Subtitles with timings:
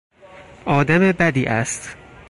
[0.65, 1.95] آدم بدی است.